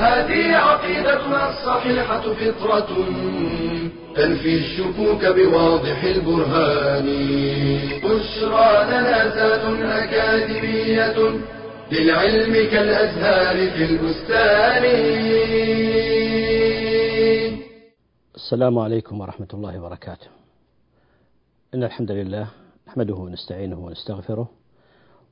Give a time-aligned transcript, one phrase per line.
[0.00, 2.90] هذه عقيدتنا الصحيحة فطرة
[4.16, 7.06] تنفي الشكوك بواضح البرهان.
[8.04, 9.64] بشرى لنا ذات
[10.02, 11.18] أكاديمية
[11.92, 14.84] للعلم كالأزهار في البستان.
[18.34, 20.26] السلام عليكم ورحمة الله وبركاته.
[21.74, 22.46] إن الحمد لله
[22.88, 24.59] نحمده ونستعينه ونستغفره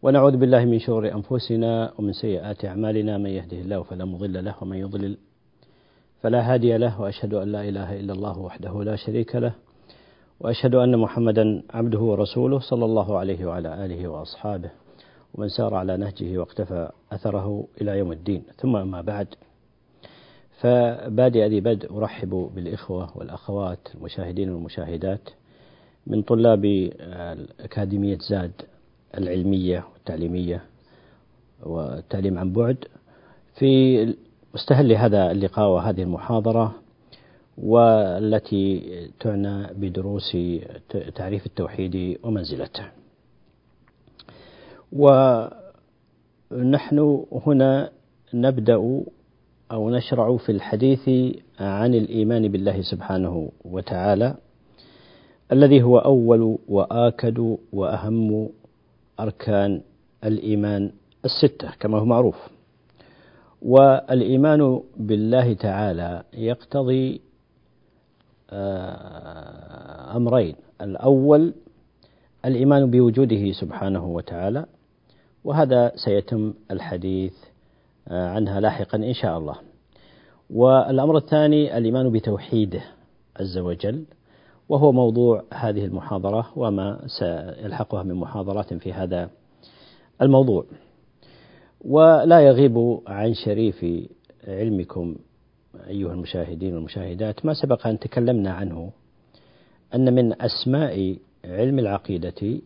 [0.02, 3.19] ونعوذ بالله من شرور أنفسنا ومن سيئات أعمالنا.
[3.19, 5.16] من يهده الله فلا مضل له ومن يضلل
[6.23, 9.53] فلا هادي له وأشهد أن لا إله إلا الله وحده لا شريك له
[10.41, 14.70] وأشهد أن محمدا عبده ورسوله صلى الله عليه وعلى آله وأصحابه
[15.34, 18.42] ومن سار على نهجه واقتفى أثره إلى يوم الدين.
[18.56, 19.27] ثم أما بعد
[20.61, 25.28] فبادئ ذي بدء أرحب بالإخوة والأخوات المشاهدين والمشاهدات
[26.06, 26.91] من طلاب
[27.61, 28.53] أكاديمية زاد
[29.19, 30.62] العلمية والتعليمية
[31.62, 32.77] والتعليم عن بعد
[33.55, 34.15] في
[34.55, 36.75] مستهل هذا اللقاء وهذه المحاضرة
[37.59, 38.83] والتي
[39.20, 40.37] تعنى بدروس
[41.15, 42.84] تعريف التوحيد ومنزلته.
[46.53, 47.91] ونحن هنا
[48.34, 49.03] نبدأ
[49.72, 51.09] أو نشرع في الحديث
[51.61, 54.34] عن الإيمان بالله سبحانه وتعالى
[55.53, 58.48] الذي هو أول وآكد وأهم
[59.20, 59.81] أركان
[60.24, 60.91] الإيمان
[61.24, 62.36] الستة كما هو معروف.
[63.62, 67.20] والإيمان بالله تعالى يقتضي
[70.16, 70.56] أمرين.
[70.80, 71.55] الأول
[72.44, 74.66] الإيمان بوجوده سبحانه وتعالى
[75.44, 77.34] وهذا سيتم الحديث
[78.10, 79.54] عنها لاحقا إن شاء الله.
[80.50, 82.82] والأمر الثاني الإيمان بتوحيده
[83.41, 84.04] عز وجل
[84.69, 89.31] وهو موضوع هذه المحاضرة وما سيلحقها من محاضرات في هذا
[90.23, 90.65] الموضوع.
[91.84, 93.87] ولا يغيب عن شريف
[94.49, 95.17] علمكم
[95.89, 98.91] أيها المشاهدين والمشاهدات ما سبق أن تكلمنا عنه
[99.95, 102.61] أن من أسماء علم العقيدة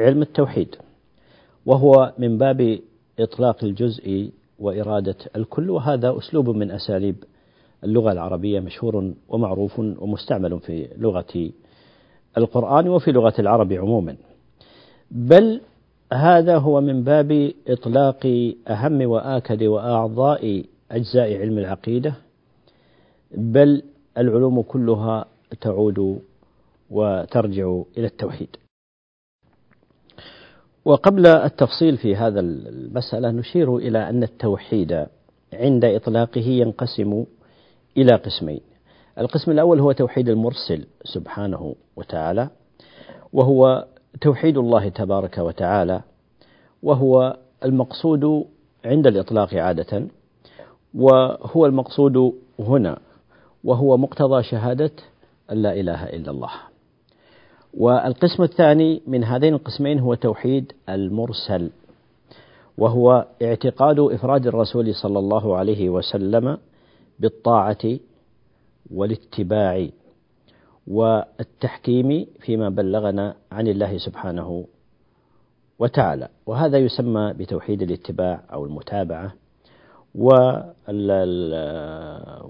[0.00, 0.76] علم التوحيد
[1.66, 2.78] وهو من باب
[3.18, 7.16] إطلاق الجزء وإرادة الكل وهذا أسلوب من أساليب
[7.84, 11.50] اللغة العربية مشهور ومعروف ومستعمل في لغة
[12.38, 14.16] القرآن وفي لغة العرب عموما.
[15.10, 15.60] بل
[16.12, 22.14] هذا هو من باب إطلاق أهم وآكد وأعضاء أجزاء علم العقيدة
[23.34, 23.82] بل
[24.18, 25.24] العلوم كلها
[25.60, 26.22] تعود
[26.90, 28.56] وترجع إلى التوحيد.
[30.84, 35.06] وقبل التفصيل في هذا المسألة نشير إلى أن التوحيد
[35.52, 37.24] عند إطلاقه ينقسم
[37.96, 38.60] إلى قسمين.
[39.18, 42.48] القسم الأول هو توحيد المرسل سبحانه وتعالى
[43.32, 43.86] وهو
[44.20, 46.02] توحيد الله تبارك وتعالى
[46.82, 48.44] وهو المقصود
[48.84, 50.06] عند الإطلاق عادة
[50.94, 52.98] وهو المقصود هنا
[53.64, 54.90] وهو مقتضى شهادة
[55.52, 56.50] أن لا إله إلا الله.
[57.74, 61.70] والقسم الثاني من هذين القسمين هو توحيد المرسل
[62.78, 66.58] وهو اعتقاد إفراد الرسول صلى الله عليه وسلم
[67.18, 67.98] بالطاعة
[68.94, 69.88] والاتباع.
[70.88, 74.64] والتحكيم فيما بلغنا عن الله سبحانه
[75.78, 76.28] وتعالى.
[76.46, 79.32] وهذا يسمى بتوحيد الاتباع أو المتابعة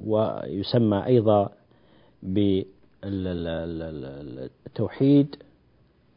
[0.07, 1.49] ويسمى أيضا
[4.63, 5.37] بالتوحيد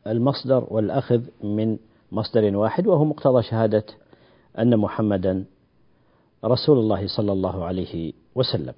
[0.07, 1.77] المصدر والأخذ من
[2.11, 3.83] مصدر واحد وهو مقتضى شهادة
[4.59, 5.45] أن محمدا
[6.45, 8.73] رسول الله صلى الله عليه وسلم.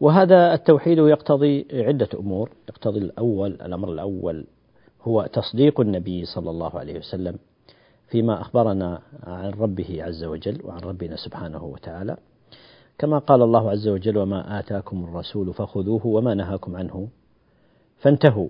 [0.00, 2.50] وهذا التوحيد يقتضي عدة أمور.
[2.68, 4.44] يقتضي الأول الأمر الأول
[5.02, 7.38] هو تصديق النبي صلى الله عليه وسلم
[8.08, 12.16] فيما أخبرنا عن ربه عز وجل وعن ربنا سبحانه وتعالى.
[12.98, 17.08] كما قال الله عز وجل وما آتاكم الرسول فخذوه وما نهاكم عنه
[17.98, 18.48] فانتهوا.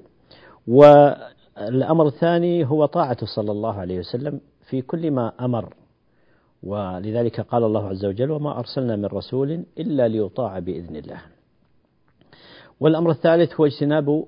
[0.69, 5.75] والأمر الثاني هو طاعة صلى الله عليه وسلم في كل ما أمر.
[6.62, 11.33] ولذلك قال الله عز وجل وما أرسلنا من رسول إلا ليطاع بإذن الله.
[12.81, 14.25] والأمر الثالث هو اجتناب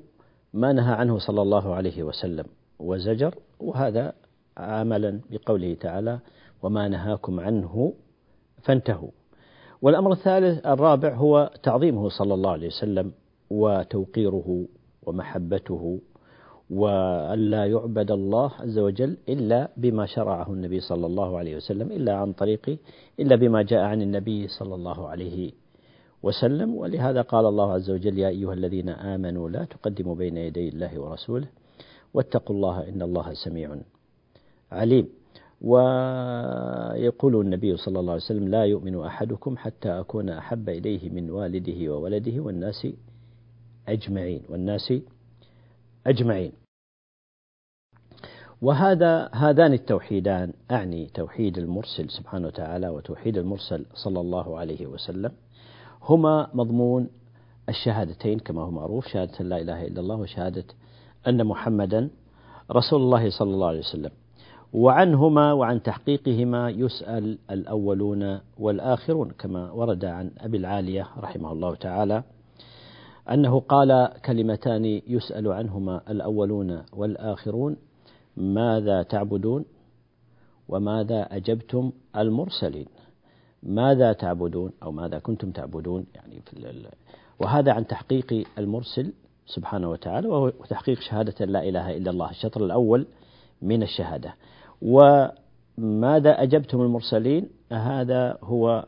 [0.54, 2.44] ما نهى عنه صلى الله عليه وسلم
[2.78, 4.12] وزجر وهذا
[4.56, 6.18] عملا بقوله تعالى
[6.62, 7.92] وما نهاكم عنه
[8.62, 9.10] فانتهوا.
[9.82, 13.12] والأمر الثالث الرابع هو تعظيمه صلى الله عليه وسلم
[13.50, 14.64] وتوقيره
[15.02, 16.00] ومحبته
[16.70, 22.32] وألا يعبد الله عز وجل إلا بما شرعه النبي صلى الله عليه وسلم إلا عن
[22.32, 22.78] طريقه
[23.20, 25.52] إلا بما جاء عن النبي صلى الله عليه
[26.26, 26.74] وسلم.
[26.74, 31.48] ولهذا قال الله عز وجل يا أيها الذين آمنوا لا تقدموا بين يدي الله ورسوله
[32.14, 33.76] واتقوا الله إن الله سميع
[34.72, 35.06] عليم.
[35.60, 41.80] ويقول النبي صلى الله عليه وسلم لا يؤمن أحدكم حتى أكون أحب إليه من والده
[41.92, 42.86] وولده والناس
[43.88, 44.92] أجمعين والناس
[46.06, 46.52] أجمعين.
[48.62, 55.32] وهذا هذان التوحيدان أعني توحيد المرسل سبحانه وتعالى وتوحيد المرسل صلى الله عليه وسلم.
[56.02, 57.08] هما مضمون
[57.68, 60.64] الشهادتين كما هو معروف شهادة لا إله إلا الله وشهادة
[61.28, 62.10] أن محمدا
[62.72, 64.10] رسول الله صلى الله عليه وسلم.
[64.72, 72.22] وعنهما وعن تحقيقهما يسأل الأولون والآخرون كما ورد عن أبي العالية رحمه الله تعالى
[73.30, 77.76] أنه قال كلمتان يسأل عنهما الأولون والآخرون
[78.36, 79.64] ماذا تعبدون
[80.68, 82.86] وماذا أجبتم المرسلين؟
[83.66, 86.88] ماذا تعبدون أو ماذا كنتم تعبدون؟ يعني في
[87.38, 89.12] وهذا عن تحقيق المرسل
[89.46, 93.06] سبحانه وتعالى وهو تحقيق شهادة لا إله إلا الله الشطر الأول
[93.62, 94.34] من الشهادة.
[94.82, 98.86] وماذا أجبتم المرسلين؟ هذا هو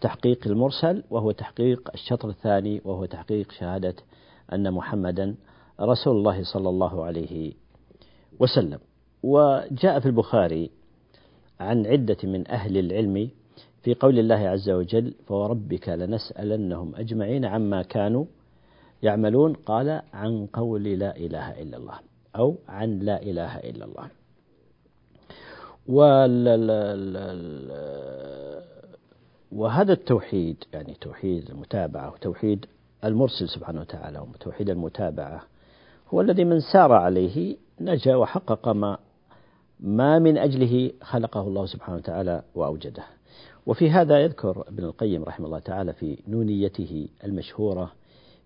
[0.00, 3.94] تحقيق المرسل وهو تحقيق الشطر الثاني وهو تحقيق شهادة
[4.52, 5.34] أن محمدا
[5.80, 7.52] رسول الله صلى الله عليه
[8.40, 8.78] وسلم.
[9.22, 10.70] وجاء في البخاري
[11.60, 13.30] عن عدة من أهل العلم
[13.86, 18.24] في قول الله عز وجل فوربك لنسألنهم أجمعين عما كانوا
[19.02, 21.98] يعملون قال عن قول لا إله إلا الله
[22.36, 24.08] أو عن لا إله إلا الله.
[29.52, 32.66] وهذا التوحيد يعني توحيد المتابعة وتوحيد
[33.04, 35.42] المرسل سبحانه وتعالى وتوحيد المتابعة
[36.14, 38.98] هو الذي من سار عليه نجا وحقق ما
[39.80, 43.04] ما من أجله خلقه الله سبحانه وتعالى وأوجده.
[43.66, 47.92] وفي هذا يذكر ابن القيم رحمه الله تعالى في نونيته المشهورة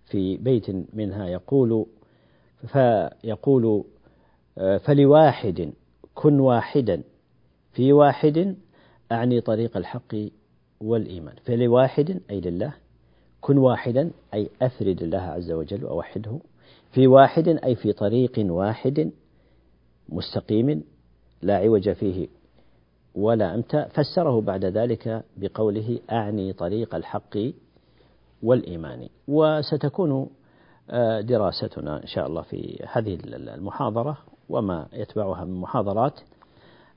[0.05, 1.87] في بيت منها يقول
[2.67, 3.85] فيقول
[4.81, 5.73] فلواحد
[6.15, 7.03] كن واحدا
[7.73, 8.57] في واحد
[9.13, 10.15] أعني طريق الحق
[10.81, 11.35] والإيمان.
[11.45, 12.75] فلواحد أي لله
[13.41, 16.39] كن واحدا أي أفرد الله عز وجل وأوحده.
[16.93, 19.11] في واحد أي في طريق واحد
[20.09, 20.85] مستقيم
[21.43, 22.29] لا عوج فيه.
[23.15, 27.37] ولا أمتى فسره بعد ذلك بقوله أعني طريق الحق
[28.43, 29.09] والإيمان.
[29.29, 30.31] وستكون
[30.91, 34.19] آه، دراستنا إن شاء الله في هذه المحاضرة
[34.49, 36.21] وما يتبعها من محاضرات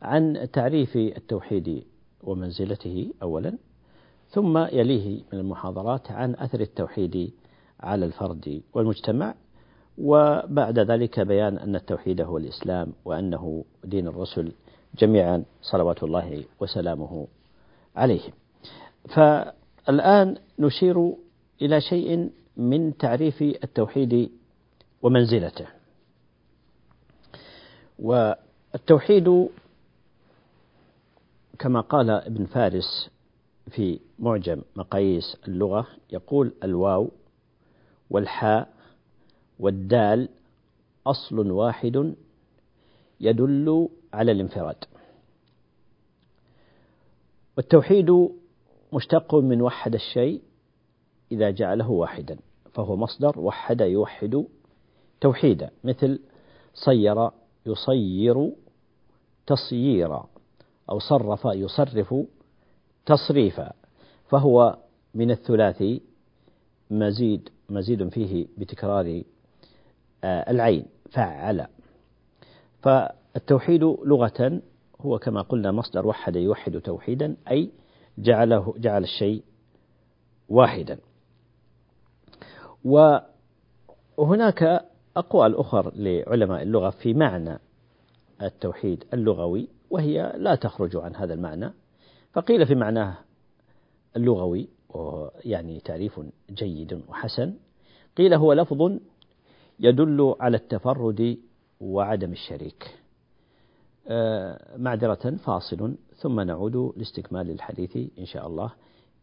[0.02, 1.84] عن تعريف التوحيد
[2.24, 3.58] ومنزلته أولا
[4.30, 7.32] ثم يليه من المحاضرات عن أثر التوحيد
[7.80, 9.36] على الفرد والمجتمع
[9.98, 14.52] وبعد ذلك بيان أن التوحيد هو الإسلام وأنه دين الرسل
[14.98, 17.28] جميعا صلوات الله وسلامه
[17.96, 18.34] عليهم
[19.10, 21.14] فالآن نشير
[21.62, 24.32] إلى شيء من تعريف التوحيد
[25.02, 25.68] ومنزلته.
[28.00, 29.50] والتوحيد
[31.60, 33.10] كما قال ابن فارس
[33.72, 37.12] في معجم مقاييس اللغة يقول الواو
[38.10, 38.74] والحاء
[39.60, 40.30] والدال
[41.08, 42.16] أصل واحد
[43.20, 44.86] يدل على الانفراد.
[47.58, 48.30] والتوحيد
[48.94, 50.42] مشتق من وحد الشيء
[51.32, 52.38] إذا جعله واحدا
[52.74, 54.46] فهو مصدر وحد يوحد
[55.22, 56.20] توحيدا مثل
[56.74, 57.30] صير
[57.66, 58.52] يصير
[59.48, 60.30] تصييرا
[60.90, 62.16] أو صرف يصرف
[63.06, 63.74] تصريفا
[64.30, 64.78] فهو
[65.14, 66.02] من الثلاثي
[66.92, 69.24] مزيد مزيد فيه بتكرار
[70.24, 71.68] آه، العين فعل.
[73.34, 74.62] فالتوحيد لغة
[75.02, 77.72] هو كما قلنا مصدر وحد يوحد توحيدا أي
[78.18, 79.44] جعله جعل الشيء
[80.50, 81.00] واحدا.
[84.18, 84.86] وهناك
[85.18, 87.60] أقوال أخر لعلماء اللغة في معنى
[88.42, 91.74] التوحيد اللغوي وهي لا تخرج عن هذا المعنى.
[92.34, 93.18] فقيل في معناه
[94.16, 94.68] اللغوي
[95.46, 96.22] يعني تعريف
[96.52, 97.54] جيد وحسن
[98.18, 98.98] قيل هو لفظ
[99.80, 101.38] يدل على التفرد
[101.82, 103.03] وعدم الشريك.
[104.08, 105.96] آه، معذرة فاصل.
[106.16, 108.72] ثم نعود لاستكمال الحديث إن شاء الله.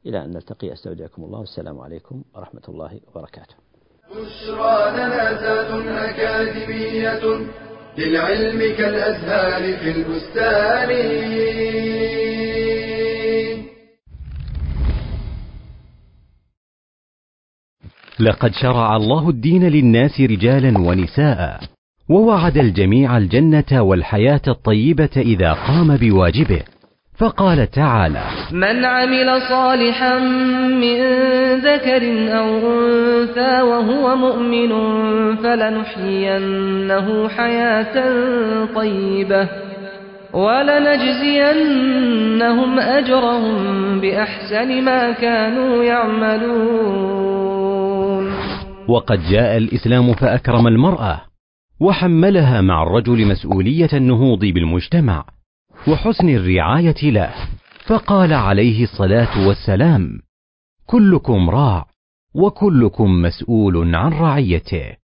[0.06, 0.72] إلى أن نلتقي.
[0.72, 1.38] أستودعكم الله.
[1.38, 3.54] والسلام عليكم ورحمة الله وبركاته.
[4.10, 7.20] بشرى لنا أكاديمية
[7.98, 10.90] للعلم كالأزهار في البستان.
[18.20, 21.79] لقد شرع الله الدين للناس رجالا ونساء.
[22.10, 26.62] ووعد الجميع الجنة والحياة الطيبة إذا قام بواجبه.
[27.18, 30.18] فقال تعالى من عمل صالحا
[30.68, 31.00] من
[31.56, 32.02] ذكر
[32.38, 34.70] أو أنثى وهو مؤمن
[35.36, 37.94] فلنحيينه حياة
[38.74, 39.48] طيبة
[40.32, 41.60] ولنجزينهم
[42.78, 47.40] أجرهم بأحسن ما كانوا يعملون.
[48.88, 51.29] وقد جاء الإسلام فأكرم المرأة
[51.80, 55.24] وحملها مع الرجل مسؤولية النهوض بالمجتمع
[55.88, 57.34] وحسن الرعاية له.
[57.86, 60.20] فقال عليه الصلاة والسلام
[60.86, 61.86] كلكم راع
[62.34, 64.96] وكلكم مسؤول عن رعيته.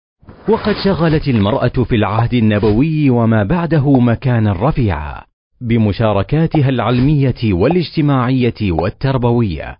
[0.50, 5.22] وقد شغلت المرأة في العهد النبوي وما بعده مكانا رفيعا
[5.62, 9.78] بمشاركاتها العلمية والاجتماعية والتربوية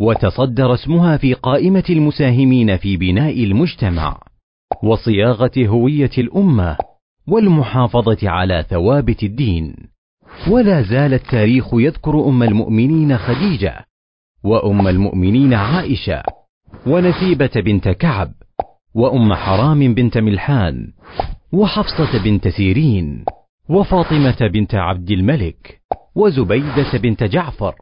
[0.00, 4.29] وتصدر اسمها في قائمة المساهمين في بناء المجتمع.
[4.82, 6.76] وصياغة هوية الأمة
[7.28, 9.74] والمحافظة على ثوابت الدين.
[10.50, 13.86] ولا زال التاريخ يذكر أم المؤمنين خديجة
[14.44, 16.22] وأم المؤمنين عائشة
[16.86, 18.32] ونسيبة بنت كعب
[18.94, 20.92] وأم حرام بنت ملحان
[21.52, 23.24] وحفصة بنت سيرين
[23.68, 25.80] وفاطمة بنت عبد الملك
[26.14, 27.74] وزبيدة بنت جعفر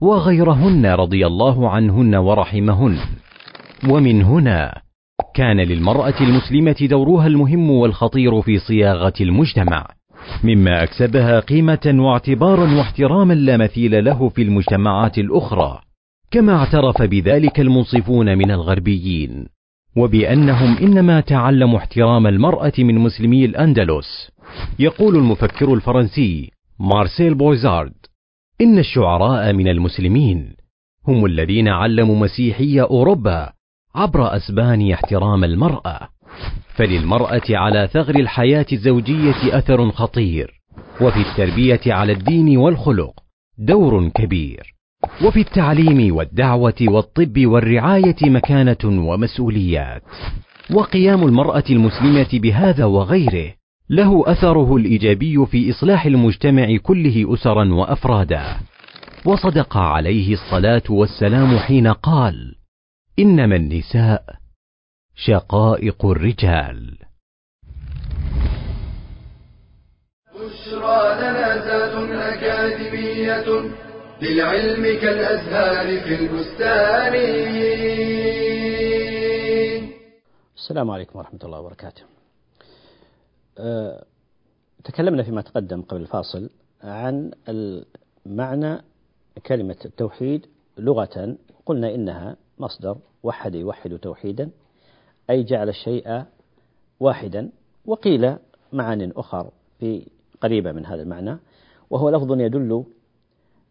[0.00, 2.98] وغيرهن رضي الله عنهن ورحمهن.
[3.90, 4.82] ومن هنا
[5.38, 9.86] كان للمرأة المسلمة دورها المهم والخطير في صياغة المجتمع
[10.44, 15.80] مما أكسبها قيمة واعتبارا واحتراما لا مثيل له في المجتمعات الأخرى
[16.30, 19.46] كما اعترف بذلك المنصفون من الغربيين
[19.96, 24.30] وبأنهم إنما تعلموا احترام المرأة من مسلمي الأندلس.
[24.78, 27.94] يقول المفكر الفرنسي مارسيل بويزارد
[28.60, 30.52] إن الشعراء من المسلمين
[31.08, 33.57] هم الذين علموا مسيحي أوروبا
[33.94, 36.08] عبر أسبان احترام المرأة
[36.74, 40.60] فللمرأة على ثغر الحياة الزوجية أثر خطير
[41.00, 43.12] وفي التربية على الدين والخلق
[43.58, 44.74] دور كبير
[45.24, 50.02] وفي التعليم والدعوة والطب والرعاية مكانة ومسؤوليات.
[50.74, 53.54] وقيام المرأة المسلمة بهذا وغيره
[53.90, 58.56] له أثره الإيجابي في إصلاح المجتمع كله أسرا وأفرادا.
[59.24, 62.57] وصدق عليه الصلاة والسلام حين قال
[63.18, 64.24] إنما النساء
[65.14, 66.98] شقائق الرجال.
[70.34, 73.48] بشرى لنا زاد أكاديمية
[74.22, 77.14] للعلم كالأزهار في البستان.
[80.56, 82.02] السلام عليكم ورحمة الله وبركاته.
[83.58, 84.04] أه
[84.84, 86.50] تكلمنا فيما تقدم قبل الفاصل
[86.82, 87.30] عن
[88.26, 88.82] معنى
[89.46, 90.46] كلمة التوحيد
[90.78, 91.36] لغة.
[91.66, 94.50] قلنا إنها مصدر وحد يوحد توحيدا
[95.30, 96.24] أي جعل الشيء
[97.00, 97.50] واحدا
[97.86, 98.36] وقيل
[98.72, 99.50] معان أخر
[99.80, 100.06] في
[100.40, 101.38] قريبة من هذا المعنى
[101.90, 102.84] وهو لفظ يدل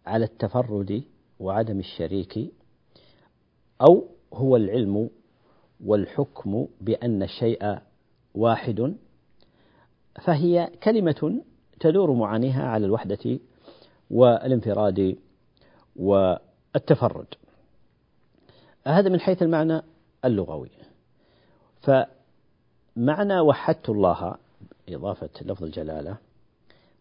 [0.06, 1.04] على التفرد
[1.40, 2.52] وعدم الشريك
[3.82, 5.10] أو هو العلم
[5.86, 7.78] والحكم بأن الشيء
[8.36, 8.96] واحد
[10.22, 11.42] فهي كلمة
[11.80, 13.40] تدور معانيها على الوحدة
[14.12, 15.18] والانفراد
[15.96, 17.28] والتفرد.
[18.88, 19.82] هذا من حيث المعنى
[20.26, 20.70] اللغوي.
[21.82, 24.36] فمعنى وحدت الله
[24.90, 26.18] إضافة لفظ الجلالة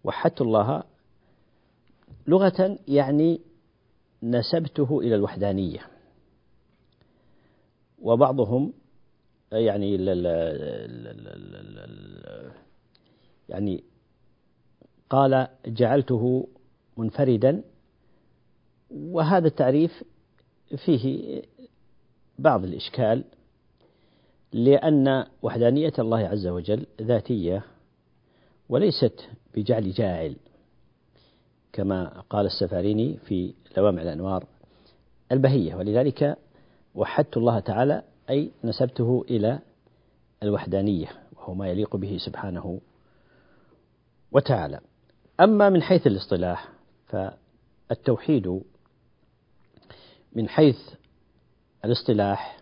[0.04, 0.82] وحدت الله
[2.26, 3.40] لغة يعني
[4.22, 5.80] نسبته إلى الوحدانية.
[8.02, 8.72] وبعضهم
[9.52, 9.96] يعني
[13.48, 13.84] يعني
[15.10, 16.48] قال جعلته
[16.96, 17.62] منفردا
[18.90, 20.04] وهذا التعريف
[20.84, 21.42] فيه
[22.38, 23.24] بعض الإشكال
[24.52, 27.64] لأن وحدانية الله عز وجل ذاتية
[28.68, 30.36] وليست بجعل جاعل.
[31.72, 34.44] كما قال السفاريني في لوامع الأنوار
[35.32, 35.74] البهية.
[35.74, 36.36] ولذلك
[36.94, 39.58] وحدت الله تعالى أي نسبته إلى
[40.42, 42.80] الوحدانية وهو ما يليق به سبحانه
[44.32, 44.80] وتعالى.
[45.40, 46.68] أما من حيث الاصطلاح
[47.06, 48.60] فالتوحيد
[50.32, 50.78] من حيث
[51.86, 52.60] الاصطلاح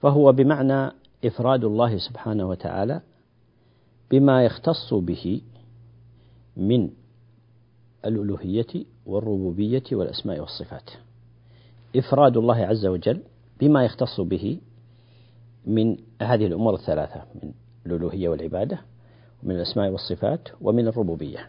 [0.00, 0.90] فهو بمعنى
[1.24, 3.00] إفراد الله سبحانه وتعالى
[4.10, 5.40] بما يختص به
[6.56, 6.90] من
[8.04, 10.90] الألوهية والربوبية والأسماء والصفات.
[11.96, 13.22] إفراد الله عز وجل
[13.60, 14.58] بما يختص به
[15.66, 17.52] من هذه الأمور الثلاثة من
[17.86, 18.78] الألوهية والعبادة
[19.42, 21.48] ومن الأسماء والصفات ومن الربوبية.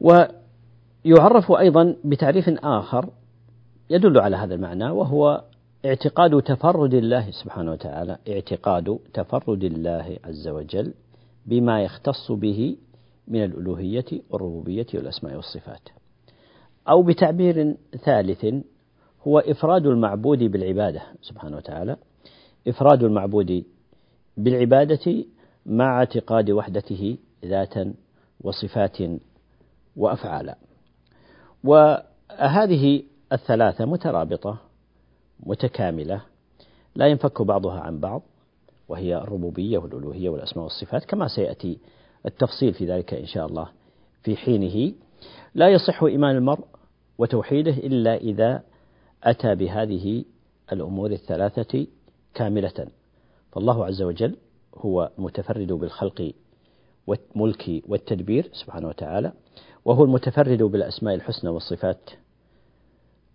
[0.00, 3.10] ويعرف أيضا بتعريف آخر
[3.92, 5.44] يدل على هذا المعنى وهو
[5.84, 10.94] اعتقاد تفرد الله سبحانه وتعالى اعتقاد تفرد الله عز وجل
[11.46, 12.76] بما يختص به
[13.28, 15.88] من الألوهية والربوبية والأسماء والصفات.
[16.88, 18.46] أو بتعبير ثالث
[19.28, 21.96] هو إفراد المعبود بالعبادة سبحانه وتعالى.
[22.68, 23.64] إفراد المعبود
[24.36, 25.24] بالعبادة
[25.66, 27.94] مع اعتقاد وحدته ذاتا
[28.40, 28.98] وصفات
[29.96, 30.56] وأفعالا.
[31.64, 33.02] وهذه
[33.32, 34.56] الثلاثة مترابطة
[35.40, 36.22] متكاملة
[36.94, 38.22] لا ينفك بعضها عن بعض
[38.88, 41.78] وهي الربوبية والألوهية والأسماء والصفات كما سيأتي
[42.26, 43.68] التفصيل في ذلك إن شاء الله
[44.22, 44.94] في حينه.
[45.54, 46.64] لا يصح إيمان المرء
[47.18, 48.62] وتوحيده إلا إذا
[49.22, 50.24] أتى بهذه
[50.72, 51.86] الأمور الثلاثة
[52.34, 52.86] كاملة.
[53.52, 54.36] فالله عز وجل
[54.76, 56.32] هو متفرد بالخلق
[57.06, 59.32] والملك والتدبير سبحانه وتعالى
[59.84, 62.10] وهو المتفرد بالأسماء الحسنى والصفات.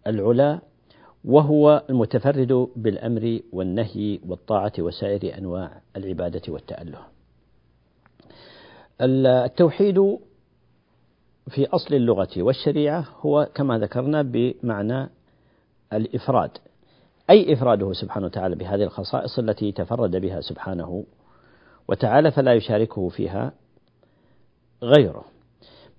[0.07, 0.59] العلى
[1.25, 6.99] وهو المتفرد بالأمر والنهي والطاعة وسائر أنواع العبادة والتأله.
[9.01, 10.17] التوحيد
[11.49, 15.09] في أصل اللغة والشريعة هو كما ذكرنا بمعنى
[15.93, 16.51] الإفراد
[17.29, 21.03] أي إفراده سبحانه وتعالى بهذه الخصائص التي تفرد بها سبحانه
[21.87, 23.51] وتعالى فلا يشاركه فيها
[24.83, 25.25] غيره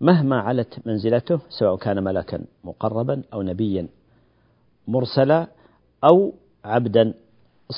[0.00, 3.88] مهما علت منزلته سواء كان ملكا مقربا أو نبيا
[4.88, 5.48] مرسلا
[6.04, 7.14] أو عبدا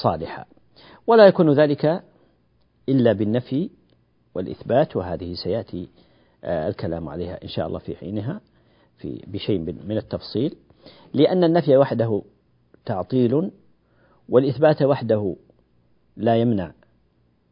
[0.02, 0.44] صالحا.
[1.06, 2.02] ولا يكون ذلك
[2.88, 3.70] إلا بالنفي
[4.34, 5.88] والإثبات وهذه سيأتي
[6.44, 8.40] آه، الكلام عليها إن شاء الله في حينها
[8.98, 10.56] في بشيء من التفصيل.
[11.14, 12.22] لأن النفي وحده
[12.84, 13.50] تعطيل
[14.28, 15.36] والإثبات وحده
[16.16, 16.72] لا يمنع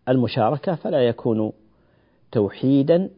[0.09, 1.53] المشاركة فلا يكون
[2.33, 3.11] توحيدا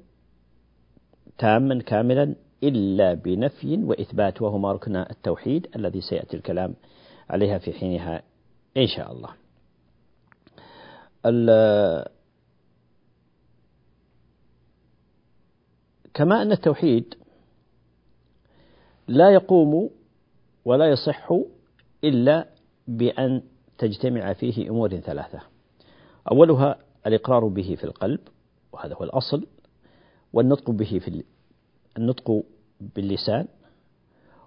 [1.39, 6.75] تاما كاملا إلا بنفي وإثبات وهما ركن التوحيد الذي سيأتي الكلام
[7.31, 8.23] عليها في حينها
[8.77, 9.31] إن شاء الله.
[16.15, 17.15] كما أن التوحيد
[19.09, 19.91] لا يقوم
[20.65, 21.33] ولا يصح
[22.05, 22.49] إلا
[22.89, 23.43] بأن
[23.79, 25.41] تجتمع فيه أمور ثلاثة.
[26.31, 28.21] أولها الإقرار به في القلب
[28.73, 29.47] وهذا هو الأصل
[30.33, 31.09] والنطق به في
[32.01, 32.43] النطق
[32.81, 33.47] باللسان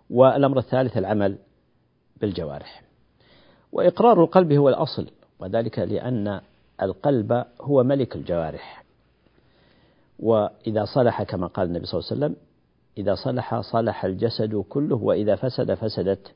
[0.10, 1.38] والأمر الثالث العمل
[2.22, 2.84] بالجوارح.
[3.72, 6.42] وإقرار القلب هو الأصل وذلك لأن
[6.82, 8.84] القلب هو ملك الجوارح.
[10.20, 12.36] وإذا صلح كما قال النبي صلى الله عليه وسلم
[12.98, 16.34] إذا صلح صلح الجسد كله وإذا فسد فسدت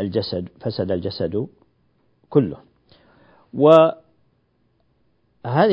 [0.00, 1.46] الجسد فسد الجسد
[2.30, 2.56] كله.
[3.54, 3.98] وهذه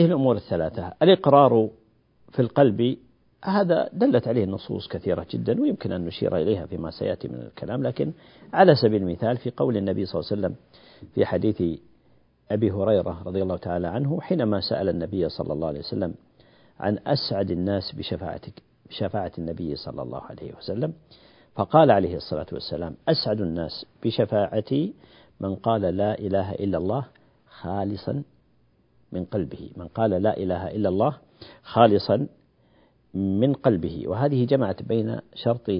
[0.06, 1.70] الأمور الثلاثة الإقرار
[2.32, 2.98] في القلب
[3.48, 8.12] هذا دلت عليه النصوص كثيرة جدا ويمكن أن نشير إليها فيما سيأتي من الكلام لكن
[8.54, 10.56] على سبيل المثال في قول النبي صلى الله عليه وسلم
[11.16, 11.80] في حديث
[12.52, 16.14] أبي هريرة رضي الله تعالى عنه حينما سأل النبي صلى الله عليه وسلم
[16.80, 18.54] عن أسعد الناس بشفاعتك
[18.90, 20.94] بشفاعة النبي صلى الله عليه وسلم
[21.56, 24.94] فقال عليه الصلاة والسلام أسعد الناس بشفاعتي
[25.40, 27.06] من قال لا إله إلا الله
[27.50, 28.24] خالصا
[29.12, 31.18] من قلبه من قال لا إله إلا الله
[31.64, 32.28] خالصا
[33.18, 35.72] من قلبه وهذه جمعت بين شرط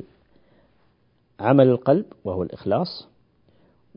[1.40, 3.08] عمل القلب وهو الإخلاص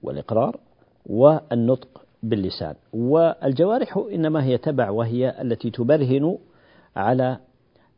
[0.03, 0.61] والإقرار
[1.07, 1.89] والنطق
[2.23, 2.75] باللسان.
[2.93, 6.39] والجوارح إنما هي تبع وهي التي تبرهن
[6.97, 7.39] على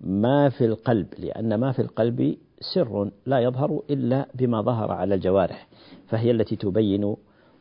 [0.01, 2.37] ما في القلب لأن ما في القلب
[2.75, 5.69] سر لا يظهر إلا بما ظهر على الجوارح
[6.07, 7.17] فهي التي تبين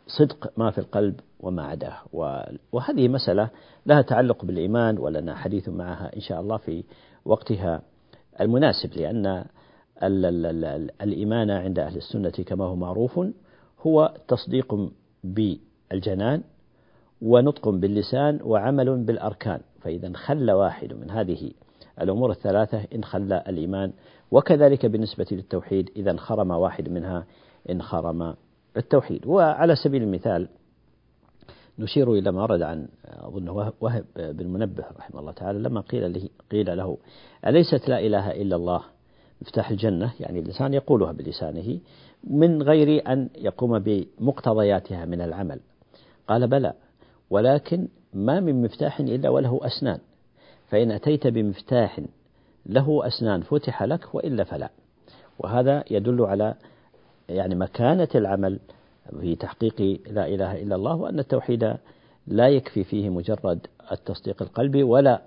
[0.07, 1.97] صدق ما في القلب وما عداه.
[2.71, 3.49] وهذه مسألة
[3.85, 6.83] لها تعلق بالإيمان ولنا حديث معها إن شاء الله في
[7.25, 7.81] وقتها
[8.41, 9.45] المناسب لأن
[11.01, 13.19] الإيمان عند أهل السنة كما هو معروف
[13.87, 14.89] هو تصديق
[15.23, 16.43] بالجنان
[17.21, 21.51] ونطق باللسان وعمل بالأركان فإذا خل واحد من هذه
[22.01, 23.03] الأمور الثلاثة إن
[23.49, 23.93] الإيمان
[24.31, 27.25] وكذلك بالنسبة للتوحيد إذا انخرم واحد منها
[27.69, 28.35] انخرم
[28.77, 29.27] التوحيد.
[29.27, 30.47] وعلى سبيل المثال
[31.81, 33.49] نشير إلى ما ورد عن أظن
[33.81, 36.97] وهب بن منبه رحمه الله تعالى لما قيل له, قيل له
[37.47, 38.83] أليست لا إله إلا الله
[39.41, 41.79] مفتاح الجنة؟ يعني اللسان يقولها بلسانه
[42.23, 45.59] من غير أن يقوم بمقتضياتها من العمل.
[46.27, 46.73] قال بلى
[47.29, 49.99] ولكن ما من مفتاح إلا وله أسنان.
[50.67, 52.01] فإن أتيت بمفتاح
[52.65, 54.69] له أسنان فتح لك وإلا فلا.
[55.39, 56.55] وهذا يدل على
[57.29, 58.59] يعني مكانة العمل
[59.19, 61.77] في تحقيق لا إله إلا الله وأن التوحيد
[62.27, 65.21] لا يكفي فيه مجرد التصديق القلبي ولا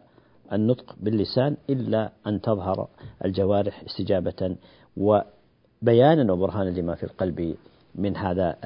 [0.53, 2.89] النطق باللسان إلا أن تظهر
[3.25, 4.57] الجوارح استجابة
[4.97, 7.57] وبيانا وبرهانا لما في القلب
[7.95, 8.57] من هذا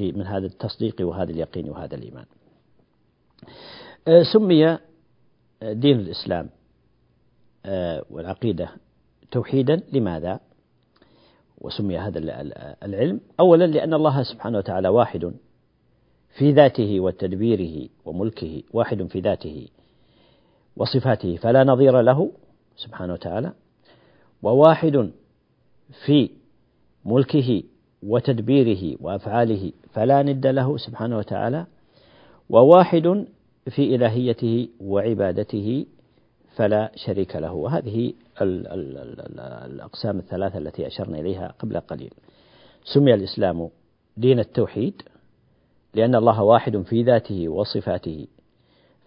[0.00, 2.24] من هذا التصديق وهذا اليقين وهذا الإيمان
[4.08, 4.78] آه، سمي
[5.62, 6.48] دين الإسلام
[7.66, 8.68] آه، والعقيدة
[9.30, 10.40] توحيدا لماذا؟
[11.60, 12.18] وسمي هذا
[12.82, 13.20] العلم.
[13.40, 15.32] أولا لأن الله سبحانه وتعالى واحد
[16.38, 19.68] في ذاته وتدبيره وملكه واحد في ذاته
[20.76, 22.30] وصفاته فلا نظير له
[22.76, 23.52] سبحانه وتعالى.
[24.42, 25.10] وواحد
[26.04, 26.30] في
[27.04, 27.62] ملكه
[28.02, 31.66] وتدبيره وأفعاله فلا ند له سبحانه وتعالى.
[32.50, 33.26] وواحد
[33.70, 35.86] في إلهيته وعبادته
[36.56, 37.52] فلا شريك له.
[37.52, 42.10] وهذه الأقسام الثلاثة التي أشرنا إليها قبل قليل.
[42.84, 43.68] سمي الإسلام
[44.16, 45.02] دين التوحيد
[45.94, 48.26] لأن الله واحد في ذاته وصفاته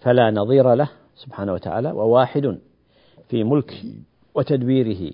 [0.01, 2.59] فلا نظير له سبحانه وتعالى وواحد
[3.29, 3.93] في ملكه
[4.35, 5.13] وتدبيره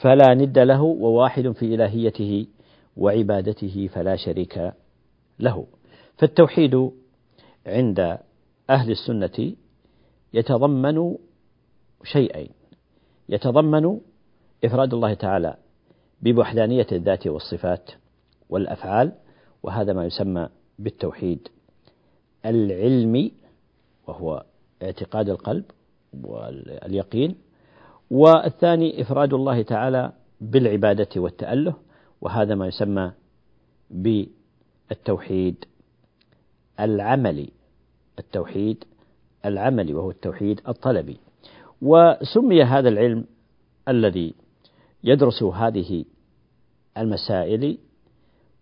[0.00, 2.46] فلا ند له وواحد في إلهيته
[2.96, 4.72] وعبادته فلا شريك
[5.40, 5.66] له.
[6.18, 6.90] فالتوحيد
[7.66, 8.18] عند
[8.70, 9.52] أهل السنة
[10.34, 11.16] يتضمن
[12.12, 12.48] شيئين.
[13.28, 14.00] يتضمن
[14.64, 15.56] إفراد الله تعالى
[16.22, 17.90] بوحدانية الذات والصفات
[18.48, 19.12] والأفعال
[19.62, 21.48] وهذا ما يسمى بالتوحيد
[22.46, 23.32] العلمي
[24.06, 24.44] وهو
[24.82, 25.64] اعتقاد القلب
[26.24, 27.36] واليقين.
[28.10, 31.74] والثاني إفراد الله تعالى بالعبادة والتأله
[32.20, 33.12] وهذا ما يسمى
[33.90, 35.64] بالتوحيد
[36.80, 37.50] العملي.
[38.18, 38.84] التوحيد
[39.44, 41.18] العملي وهو التوحيد الطلبي.
[41.82, 43.24] وسمي هذا العلم
[43.88, 44.34] الذي
[45.04, 46.04] يدرس هذه
[46.98, 47.78] المسائل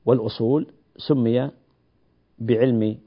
[0.06, 1.50] والأصول سمي
[2.38, 2.98] بعلم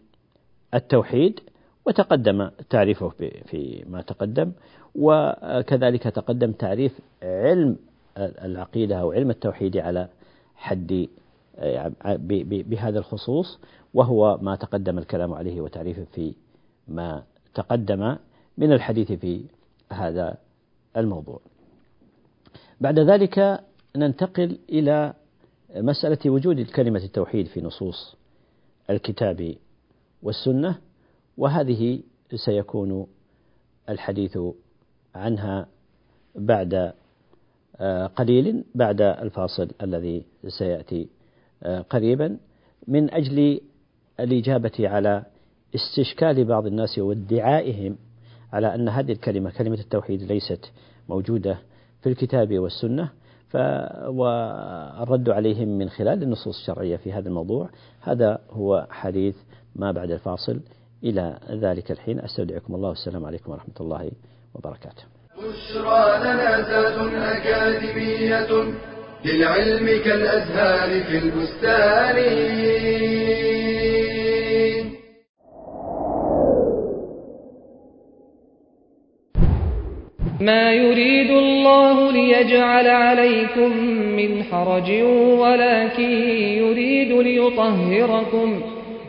[0.74, 1.40] التوحيد
[1.86, 3.12] وتقدم تعريفه
[3.46, 4.52] فيما تقدم
[4.96, 7.78] وكذلك تقدم تعريف علم
[8.18, 10.10] العقيدة أو علم التوحيد على
[10.56, 11.08] حد
[12.50, 13.60] بهذا الخصوص
[13.94, 16.34] وهو ما تقدم الكلام عليه وتعريفه في
[16.88, 18.16] ما تقدم
[18.58, 19.42] من الحديث في
[19.92, 20.38] هذا
[20.98, 21.40] الموضوع.
[22.82, 23.64] بعد ذلك
[23.96, 25.14] ننتقل إلى
[25.76, 28.16] مسألة وجود كلمة التوحيد في نصوص
[28.90, 29.56] الكتاب
[30.24, 30.78] والسنة
[31.38, 32.00] وهذه
[32.36, 33.08] سيكون
[33.90, 34.38] الحديث
[35.16, 35.68] عنها
[36.36, 36.94] بعد
[37.80, 41.08] آه، قليل بعد الفاصل الذي سيأتي
[41.64, 42.38] آه، قريبا
[42.88, 43.62] من أجل
[44.20, 45.24] الإجابة على
[45.76, 47.98] استشكال بعض الناس وادعائهم
[48.54, 50.72] على أن هذه الكلمة كلمة التوحيد ليست
[51.10, 51.58] موجودة
[52.02, 53.10] في الكتاب والسنة
[54.08, 57.70] والرد عليهم من خلال النصوص الشرعية في هذا الموضوع.
[58.02, 59.36] هذا هو حديث
[59.76, 60.60] ما بعد الفاصل.
[61.04, 64.12] إلى ذلك الحين أستودعكم الله والسلام عليكم ورحمة الله
[64.56, 65.04] وبركاته.
[65.38, 68.74] بشرى لنا ذات أكاديمية
[69.26, 72.18] للعلم كالأزهار في البستان.
[80.42, 83.78] ما يريد الله ليجعل عليكم
[84.16, 84.92] من حرج
[85.40, 86.12] ولكن
[86.62, 88.62] يريد ليطهركم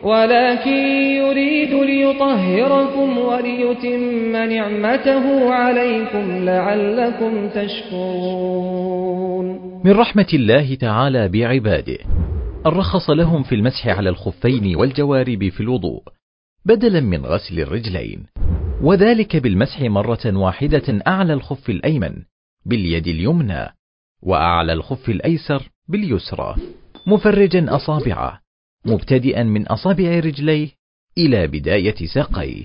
[0.03, 0.77] ولكن
[1.21, 9.45] يريد ليطهركم وليتم نعمته عليكم لعلكم تشكرون.
[9.85, 11.97] من رحمة الله تعالى بعباده
[12.65, 16.01] أن رخص لهم في المسح على الخفين والجوارب في الوضوء
[16.65, 18.25] بدلا من غسل الرجلين.
[18.81, 22.23] وذلك بالمسح مرة واحدة أعلى الخف الأيمن
[22.65, 23.67] باليد اليمنى
[24.21, 26.55] وأعلى الخف الأيسر باليسرى.
[27.07, 28.39] مفرجا أصابعه
[28.85, 30.69] مبتدئا من أصابع رجليه
[31.17, 32.63] إلى بداية ساقيه.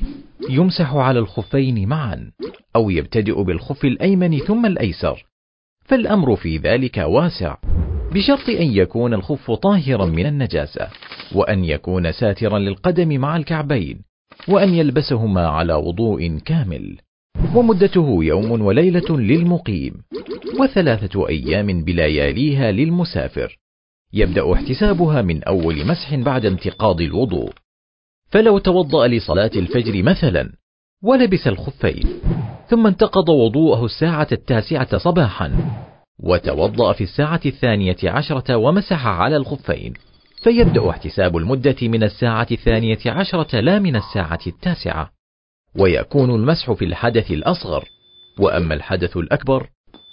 [0.51, 2.33] يمسح على الخفين معا
[2.77, 5.27] أو يبتدئ بالخف الأيمن ثم الأيسر.
[5.85, 7.57] فالأمر في ذلك واسع
[8.13, 10.89] بشرط أن يكون الخف طاهرا من النجاسة
[11.35, 14.14] وأن يكون ساترا للقدم مع الكعبين.
[14.49, 16.97] وأن يلبسهما على وضوء كامل
[17.55, 19.95] ومدته يوم وليلة للمقيم
[20.61, 23.59] وثلاثة أيام بلياليها للمسافر.
[24.13, 27.53] يبدأ احتسابها من أول مسح بعد انتقاض الوضوء.
[28.31, 30.53] فلو توضأ لصلاة الفجر مثلا
[31.03, 32.05] ولبس الخفين
[32.69, 35.53] ثم انتقض وضوءه الساعة التاسعة صباحا
[36.19, 39.95] وتوضأ في الساعة الثانية عشرة ومسح على الخفين.
[40.45, 45.11] فيبدأ احتساب المدة من الساعة الثانية عشرة لا من الساعة التاسعة
[45.79, 47.89] ويكون المسح في الحدث الأصغر
[48.39, 49.69] وأما الحدث الأكبر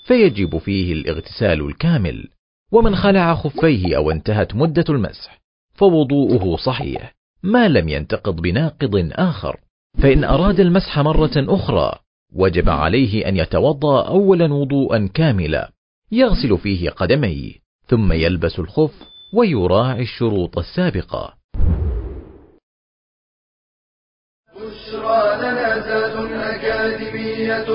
[0.05, 2.27] فيجب فيه الاغتسال الكامل
[2.71, 5.41] ومن خلع خفيه أو انتهت مدة المسح
[5.73, 7.13] فوضوءه صحيح
[7.43, 9.59] ما لم ينتقض بناقض آخر.
[10.01, 11.99] فإن أراد المسح مرة أخرى
[12.33, 15.71] وجب عليه أن يتوضأ أولا وضوءا كاملا
[16.11, 17.53] يغسل فيه قدميه
[17.87, 21.33] ثم يلبس الخف ويراعي الشروط السابقة.
[24.55, 27.69] بشرى لنا ذات أكاديمية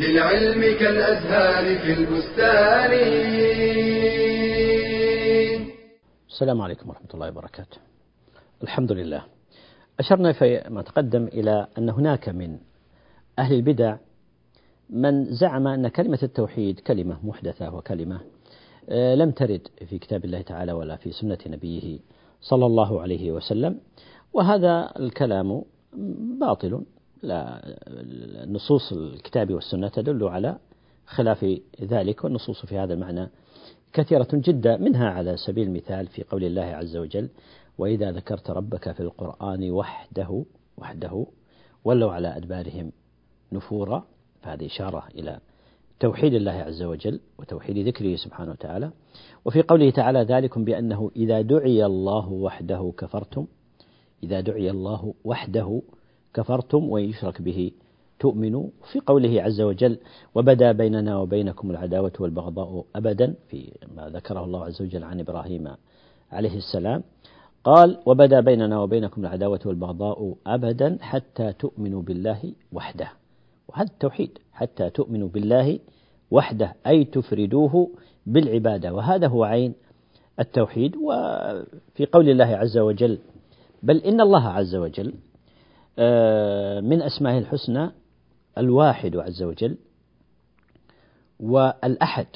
[0.00, 2.92] للعلم كالأزهار في البستان.
[6.28, 7.78] السلام عليكم ورحمة الله وبركاته.
[8.62, 9.24] الحمد لله.
[10.00, 12.58] أشرنا في ما تقدم إلى أن هناك من
[13.38, 13.96] أهل البدع
[14.90, 18.20] من زعم أن كلمة التوحيد كلمة محدثة وكلمة
[18.90, 21.98] لم ترد في كتاب الله تعالى ولا في سنة نبيه
[22.40, 23.80] صلى الله عليه وسلم.
[24.32, 25.62] وهذا الكلام
[26.40, 26.82] باطل.
[27.22, 27.62] لا
[28.48, 30.58] نصوص الكتاب والسنة تدل على
[31.06, 33.28] خلاف ذلك والنصوص في هذا المعنى
[33.92, 37.28] كثيرة جدا منها على سبيل المثال في قول الله عز وجل
[37.78, 40.44] وإذا ذكرت ربك في القرآن وحده
[40.78, 41.26] وحده
[41.84, 42.92] ولوا على أدبارهم
[43.52, 44.04] نفورا.
[44.42, 45.40] فهذه إشارة إلى
[46.00, 48.90] توحيد الله عز وجل وتوحيد ذكره سبحانه وتعالى
[49.44, 53.46] وفي قوله تعالى ذلكم بأنه إذا دعي الله وحده كفرتم
[54.22, 55.82] إذا دعي الله وحده
[56.34, 57.72] كفرتم ويشرك به
[58.18, 59.98] تؤمنوا في قوله عز وجل
[60.34, 65.68] وبدا بيننا وبينكم العداوة والبغضاء أبدا في ما ذكره الله عز وجل عن إبراهيم
[66.32, 67.02] عليه السلام.
[67.64, 73.08] قال وبدا بيننا وبينكم العداوة والبغضاء أبدا حتى تؤمنوا بالله وحده
[73.68, 74.38] وهذا التوحيد.
[74.58, 75.78] حتى تؤمنوا بالله
[76.30, 77.90] وحده أي تفردوه
[78.26, 78.94] بالعبادة.
[78.94, 79.74] وهذا هو عين
[80.40, 80.96] التوحيد.
[80.96, 83.18] وفي قول الله عز وجل
[83.82, 85.14] بل إن الله عز وجل
[85.98, 87.90] آه، من أسمائه الحسنى
[88.58, 89.76] الواحد عز وجل
[91.40, 92.26] والأحد.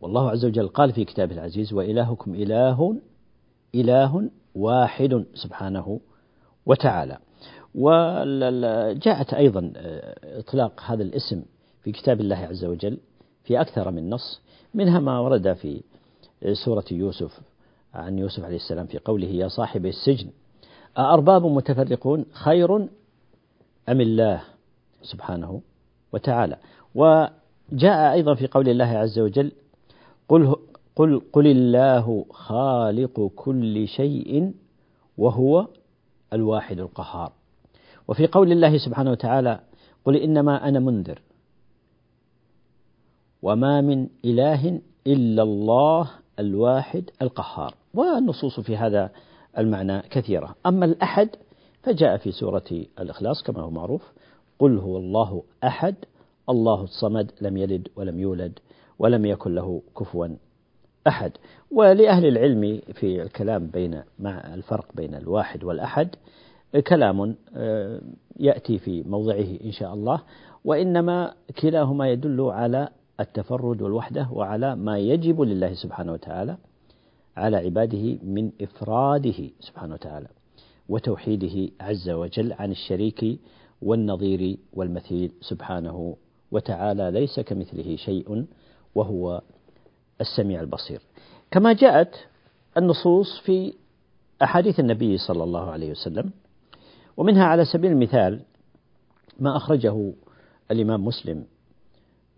[0.00, 2.96] والله عز وجل قال في كتابه العزيز وإلهكم إله
[3.74, 6.00] إله واحد سبحانه
[6.66, 7.18] وتعالى.
[7.74, 11.42] وجاءت أيضا آه، إطلاق هذا الاسم
[11.82, 12.98] في كتاب الله عز وجل
[13.44, 14.40] في أكثر من نص
[14.74, 15.82] منها ما ورد في
[16.64, 17.40] سورة يوسف
[17.94, 20.30] عن يوسف عليه السلام في قوله يا صاحب السجن
[20.98, 22.76] أأرباب متفرقون خير
[23.88, 24.42] أم الله
[25.02, 25.60] سبحانه
[26.12, 26.56] وتعالى؟
[26.94, 29.52] وجاء أيضا في قول الله عز وجل
[30.28, 30.56] قل,
[30.96, 34.52] قل, قل الله خالق كل شيء
[35.18, 35.66] وهو
[36.32, 37.32] الواحد القهار.
[38.10, 39.60] وفي قول الله سبحانه وتعالى
[40.04, 41.22] قل إنما أنا منذر.
[43.42, 47.74] وما من إله إلا الله الواحد القهار.
[47.94, 49.10] والنصوص في هذا
[49.58, 50.54] المعنى كثيرة.
[50.66, 51.28] أما الأحد
[51.82, 54.12] فجاء في سورة الإخلاص كما هو معروف
[54.58, 55.94] قل هو الله أحد
[56.48, 58.58] الله الصمد لم يلد ولم يولد
[58.98, 60.28] ولم يكن له كفوا
[61.06, 61.32] أحد.
[61.70, 66.16] ولأهل العلم في الكلام بين مع الفرق بين الواحد والأحد
[66.78, 68.00] كلام آه،
[68.40, 70.22] يأتي في موضعه إن شاء الله.
[70.64, 72.88] وإنما كلاهما يدل على
[73.20, 76.56] التفرد والوحدة وعلى ما يجب لله سبحانه وتعالى
[77.36, 80.26] على عباده من إفراده سبحانه وتعالى
[80.88, 83.38] وتوحيده عز وجل عن الشريك
[83.82, 86.16] والنظير والمثيل سبحانه
[86.52, 87.10] وتعالى.
[87.10, 88.46] ليس كمثله شيء
[88.94, 89.40] وهو
[90.20, 91.00] السميع البصير.
[91.50, 92.14] كما جاءت
[92.76, 93.72] النصوص في
[94.42, 96.30] أحاديث النبي صلى الله عليه وسلم
[97.16, 98.40] ومنها على سبيل المثال
[99.38, 100.12] ما أخرجه
[100.70, 101.44] الإمام مسلم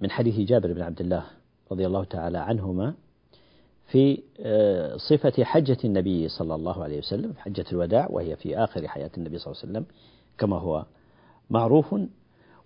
[0.00, 1.24] من حديث جابر بن عبد الله
[1.72, 2.94] رضي الله تعالى عنهما
[3.86, 9.10] في آه، صفة حجة النبي صلى الله عليه وسلم حجة الوداع وهي في آخر حياة
[9.18, 9.86] النبي صلى الله عليه وسلم
[10.38, 10.84] كما هو
[11.50, 11.94] معروف.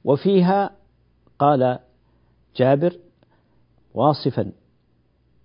[0.04, 0.70] وفيها
[1.38, 1.78] قال
[2.56, 2.96] جابر
[3.94, 4.52] واصفا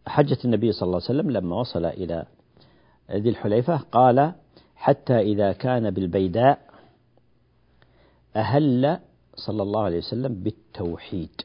[0.07, 2.25] حجة النبي صلى الله عليه وسلم لما وصل إلى
[3.11, 4.33] ذي الحليفة قال
[4.81, 6.59] حتى إذا كان بالبيداء
[8.35, 8.99] أهل
[9.35, 11.41] صلى الله عليه وسلم بالتوحيد.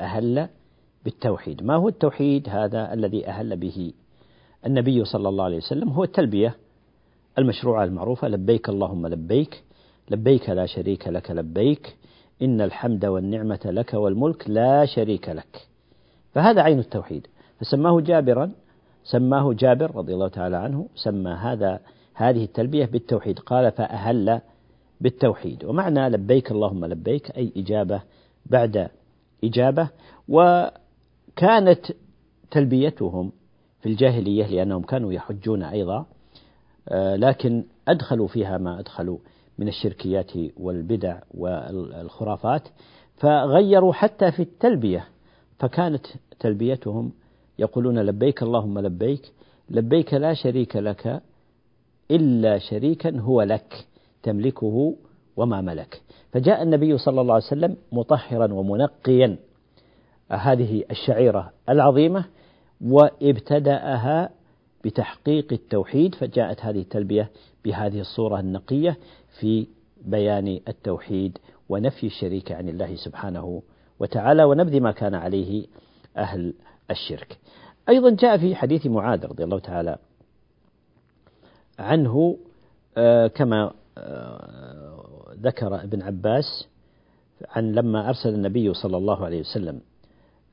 [0.00, 0.48] أهل
[1.04, 1.62] بالتوحيد.
[1.62, 3.92] ما هو التوحيد؟ هذا الذي أهل به
[4.66, 5.88] النبي صلى الله عليه وسلم.
[5.88, 6.56] هو التلبية
[7.38, 9.62] المشروعة المعروفة لبيك اللهم لبيك
[10.10, 11.96] لبيك لا شريك لك لبيك
[12.42, 15.68] إن الحمد والنعمة لك والملك لا شريك لك.
[16.32, 17.26] فهذا عين التوحيد.
[17.60, 18.52] فسماه جابرا
[19.04, 21.80] سماه جابر رضي الله تعالى عنه سمى هذا
[22.16, 23.38] هذه التلبية بالتوحيد.
[23.38, 24.40] قال فأهل
[25.00, 25.64] بالتوحيد.
[25.64, 28.02] ومعنى لبيك اللهم لبيك أي إجابة
[28.46, 28.88] بعد
[29.44, 29.88] إجابة.
[30.28, 31.86] وكانت
[32.50, 33.32] تلبيتهم
[33.80, 36.06] في الجاهلية لأنهم كانوا يحجون أيضا
[36.88, 39.18] آه، لكن أدخلوا فيها ما أدخلوا
[39.58, 42.68] من الشركيات والبدع والخرافات
[43.16, 45.08] فغيروا حتى في التلبية.
[45.58, 46.06] فكانت
[46.40, 47.12] تلبيتهم
[47.58, 49.32] يقولون لبيك اللهم لبيك
[49.70, 51.22] لبيك لا شريك لك
[52.10, 53.86] إلا شريكا هو لك
[54.22, 54.94] تملكه
[55.36, 56.02] وما ملك.
[56.32, 59.36] فجاء النبي صلى الله عليه وسلم مطهرا ومنقيا.
[60.30, 62.24] هذه الشعيرة العظيمة
[62.80, 64.30] وابتدأها
[64.84, 67.30] بتحقيق التوحيد فجاءت هذه التلبية
[67.64, 68.96] بهذه الصورة النقية
[69.40, 69.66] في
[70.04, 71.38] بيان التوحيد
[71.68, 73.62] ونفي الشريك عن الله سبحانه
[74.00, 75.66] وتعالى ونبذ ما كان عليه
[76.16, 76.54] أهل
[76.90, 77.38] الشرك.
[77.88, 79.98] أيضا جاء في حديث معاذ رضي الله تعالى
[81.78, 82.36] عنه
[82.96, 86.68] آه، كما آه، ذكر ابن عباس
[87.48, 89.80] عن لما أرسل النبي صلى الله عليه وسلم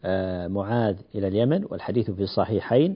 [0.05, 2.95] آه، معاذ إلى اليمن والحديث في الصحيحين.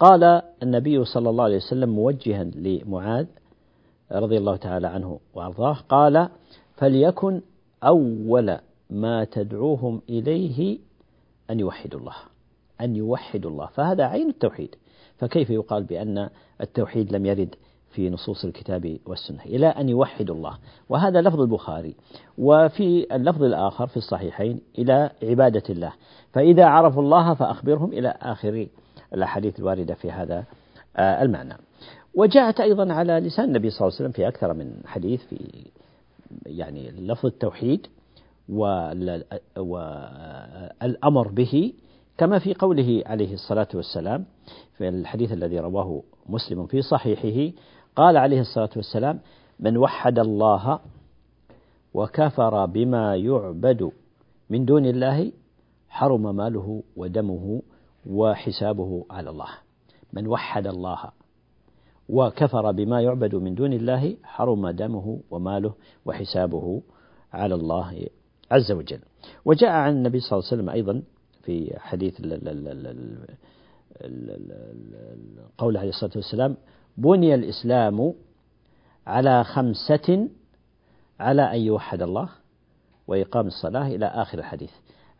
[0.00, 3.26] قال النبي صلى الله عليه وسلم موجها لمعاذ
[4.12, 6.28] رضي الله تعالى عنه وأرضاه قال
[6.76, 7.42] فليكن
[7.84, 8.58] أول
[8.90, 10.78] ما تدعوهم إليه
[11.50, 12.16] أن يوحدوا الله
[12.80, 13.66] أن يوحدوا الله.
[13.66, 14.76] فهذا عين التوحيد.
[15.24, 16.28] فكيف يقال بأن
[16.60, 17.54] التوحيد لم يرد
[17.90, 20.58] في نصوص الكتاب والسنة إلى أن يوحدوا الله؟
[20.88, 21.94] وهذا لفظ البخاري.
[22.38, 25.92] وفي اللفظ الآخر في الصحيحين إلى عبادة الله.
[26.32, 28.66] فإذا عرفوا الله فأخبرهم إلى آخر
[29.14, 30.44] الأحاديث الواردة في هذا
[30.96, 31.54] آه، المعنى.
[32.14, 35.66] وجاءت أيضا على لسان النبي صلى الله عليه وسلم في أكثر من حديث في
[36.46, 37.86] يعني لفظ التوحيد
[40.88, 41.72] والأمر به
[42.18, 44.26] كما في قوله عليه الصلاة والسلام
[44.78, 47.56] في الحديث الذي رواه مسلم في صحيحه
[47.96, 49.20] قال عليه الصلاة والسلام
[49.60, 50.80] من وحد الله
[51.94, 53.90] وكفر بما يعبد
[54.50, 55.32] من دون الله
[55.88, 57.62] حرم ماله ودمه
[58.06, 59.48] وحسابه على الله.
[60.12, 60.98] من وحد الله
[62.08, 65.74] وكفر بما يعبد من دون الله حرم دمه وماله
[66.06, 66.82] وحسابه
[67.32, 68.06] على الله
[68.50, 69.00] عز وجل.
[69.44, 71.02] وجاء عن النبي صلى الله عليه وسلم أيضا
[71.44, 72.20] في حديث
[75.58, 76.56] قول عليه الصلاة والسلام
[76.96, 78.14] بني الإسلام
[79.06, 80.28] على خمسة
[81.20, 82.28] على أن يوحد الله
[83.06, 83.86] وإقام الصلاة.
[83.86, 84.70] إلى آخر الحديث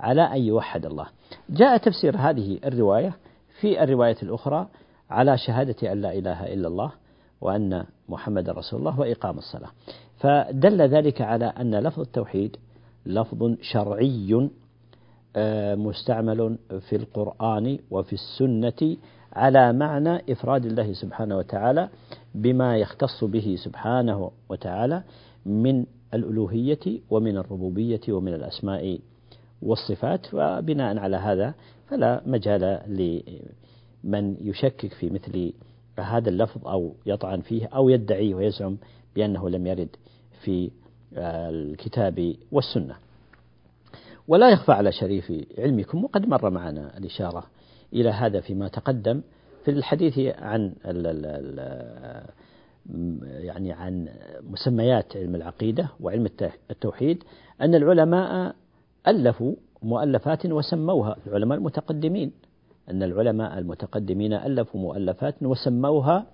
[0.01, 1.07] على أن يوحد الله.
[1.51, 3.17] جاء تفسير هذه الرواية
[3.61, 4.69] في الرواية الأخرى
[5.11, 6.93] على شهادة أن لا إله إلا الله
[7.41, 9.71] وأن محمد رسول الله وإقام الصلاة.
[10.19, 12.57] فدل ذلك على أن لفظ التوحيد
[13.07, 14.51] لفظ شرعي
[15.77, 18.97] مستعمل في القرآن وفي السنة
[19.33, 21.89] على معنى إفراد الله سبحانه وتعالى
[22.35, 25.03] بما يختص به سبحانه وتعالى
[25.47, 28.99] من الألوهية ومن الربوبية ومن الأسماء
[29.63, 30.27] والصفات.
[30.33, 31.55] وبناء على هذا
[31.89, 32.81] فلا مجال
[34.05, 35.53] لمن يشكك في مثل
[35.99, 38.77] هذا اللفظ أو يطعن فيه أو يدعي ويزعم
[39.17, 39.89] بأنه لم يرد
[40.45, 40.71] في
[41.17, 42.95] الكتاب والسنة.
[44.29, 47.45] ولا يخفى على شريف علمكم وقد مر معنا الإشارة
[47.93, 49.23] إلى هذا فيما تقدم
[49.65, 52.25] في الحديث عن ال ال
[53.45, 54.09] يعني عن
[54.51, 56.29] مسميات علم العقيدة وعلم
[56.71, 57.25] التوحيد
[57.61, 58.55] أن العلماء
[59.09, 62.33] ألفوا مؤلفات وسموها العلماء المتقدمين
[62.91, 66.27] أن العلماء المتقدمين ألفوا مؤلفات وسموها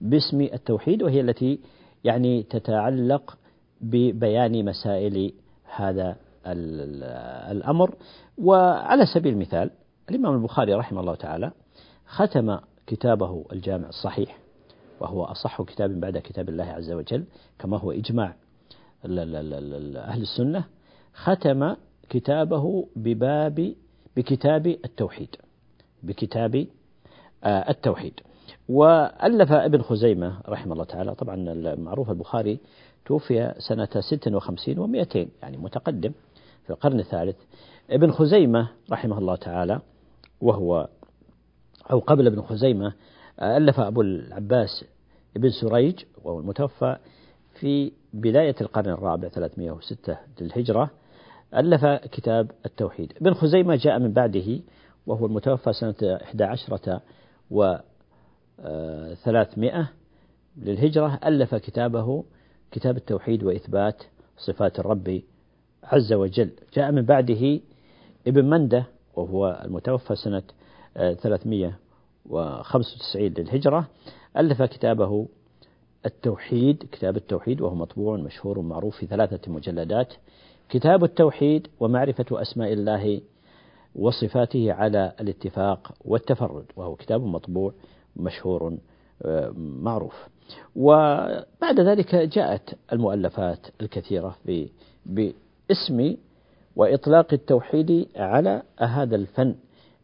[0.00, 1.58] باسم التوحيد وهي التي
[2.04, 3.38] يعني تتعلق
[3.80, 5.32] ببيان مسائل
[5.76, 6.16] هذا
[6.52, 7.94] الأمر.
[8.38, 9.70] وعلى سبيل المثال
[10.10, 11.52] الإمام البخاري رحمه الله تعالى
[12.06, 14.38] ختم كتابه الجامع الصحيح
[15.00, 17.24] وهو أصح كتاب بعد كتاب الله عز وجل
[17.58, 18.34] كما هو إجماع
[19.04, 20.64] أهل السنة
[21.14, 21.74] ختم
[22.08, 23.74] كتابه بباب
[24.16, 25.36] بكتاب التوحيد
[26.02, 26.66] بكتاب
[27.44, 28.20] آه، التوحيد.
[28.68, 32.58] وألف ابن خزيمة رحمه الله تعالى طبعا المعروف البخاري
[33.06, 36.12] توفي سنة 56 و200 يعني متقدم.
[36.66, 37.36] في القرن الثالث
[37.90, 39.80] ابن خزيمة رحمه الله تعالى
[40.40, 40.88] وهو
[41.90, 42.92] أو قبل ابن خزيمة
[43.42, 44.84] ألف أبو العباس
[45.36, 46.96] ابن سريج وهو المتوفى
[47.60, 50.90] في بداية القرن الرابع 306 للهجرة
[51.54, 53.12] ألف كتاب التوحيد.
[53.20, 54.60] ابن خزيمة جاء من بعده
[55.06, 57.00] وهو المتوفى سنة 11
[57.50, 57.76] و
[59.24, 59.88] 300
[60.56, 62.24] للهجرة ألف كتابه
[62.70, 64.02] كتاب التوحيد وإثبات
[64.36, 65.22] صفات الرب
[65.92, 66.50] عز وجل.
[66.74, 67.60] جاء من بعده
[68.26, 68.86] ابن منده
[69.16, 70.42] وهو المتوفى سنة
[70.94, 73.88] 395 للهجرة.
[74.36, 75.28] ألف كتابه
[76.06, 80.14] التوحيد كتاب التوحيد وهو مطبوع مشهور معروف في ثلاثة مجلدات.
[80.68, 83.20] كتاب التوحيد ومعرفة أسماء الله
[83.94, 87.72] وصفاته على الاتفاق والتفرد وهو كتاب مطبوع
[88.16, 88.78] مشهور
[89.22, 90.28] آه، معروف.
[90.76, 94.36] وبعد ذلك جاءت المؤلفات الكثيرة
[95.68, 96.16] باسم
[96.76, 99.54] وإطلاق التوحيد على هذا الفن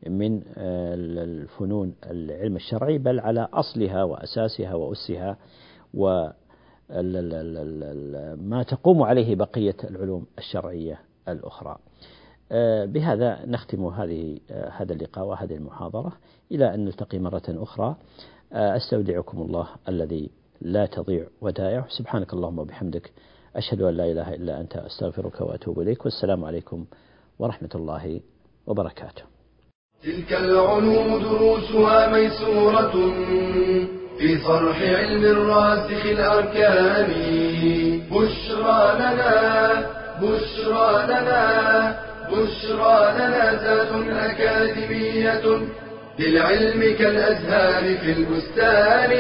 [0.07, 5.37] من آه، الفنون العلم الشرعي بل على أصلها وأساسها وأسها
[5.95, 6.29] و
[8.37, 11.77] ما تقوم عليه بقية العلوم الشرعية الأخرى.
[12.53, 16.13] آه، بهذا نختم هذه آه، هذا اللقاء وهذه المحاضرة.
[16.53, 17.97] إلى أن نلتقي مرة أخرى.
[18.53, 21.87] أستودعكم الله الذي لا تضيع ودائعه.
[21.89, 23.13] سبحانك اللهم وبحمدك.
[23.57, 26.85] أشهد أن لا إله إلا أنت أستغفرك وأتوب إليك والسلام عليكم
[27.39, 28.21] ورحمة الله
[28.67, 29.23] وبركاته.
[30.03, 32.95] تلك العلوم دروسها ميسورة
[34.19, 37.13] في صرح علم الراسخ الأركان.
[38.13, 39.33] بشرى لنا
[40.23, 41.43] بشرى لنا
[42.33, 45.45] بشرى لنا زاد أكاديمية
[46.19, 49.13] للعلم كالأزهار في البستان.